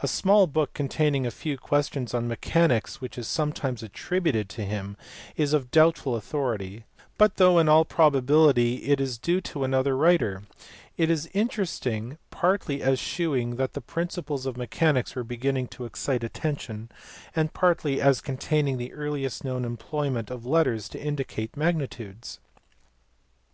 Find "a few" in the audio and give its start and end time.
1.26-1.58